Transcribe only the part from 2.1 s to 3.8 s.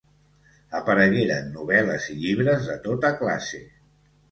i llibres de tota classe.